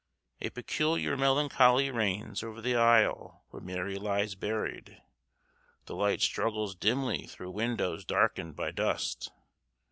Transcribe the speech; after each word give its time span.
A 0.41 0.49
peculiar 0.49 1.15
melancholy 1.15 1.91
reigns 1.91 2.41
over 2.41 2.59
the 2.59 2.75
aisle 2.75 3.43
where 3.51 3.61
Mary 3.61 3.99
lies 3.99 4.33
buried. 4.33 4.99
The 5.85 5.93
light 5.95 6.21
struggles 6.23 6.73
dimly 6.73 7.27
through 7.27 7.51
windows 7.51 8.03
darkened 8.03 8.55
by 8.55 8.71
dust. 8.71 9.29